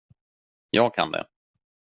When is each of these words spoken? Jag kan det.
Jag 0.69 0.93
kan 0.93 1.11
det. 1.11 1.25